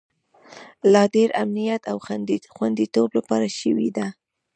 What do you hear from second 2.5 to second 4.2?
خوندیتوب لپاره شوې ده